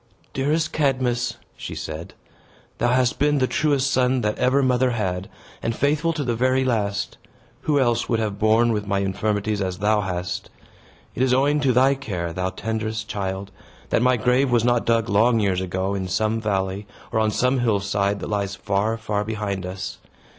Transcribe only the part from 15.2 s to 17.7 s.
years ago, in some valley, or on some